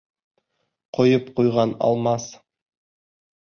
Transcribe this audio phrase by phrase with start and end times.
[0.99, 2.29] Ҡойоп ҡуйған Алмас!